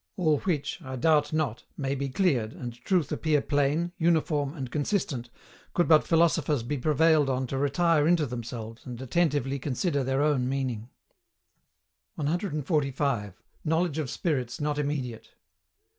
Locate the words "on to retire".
7.29-8.07